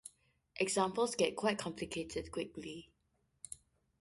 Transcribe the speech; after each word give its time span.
Examples 0.55 1.13
get 1.13 1.35
quite 1.35 1.59
complicated 1.59 2.31
quickly. 2.31 2.89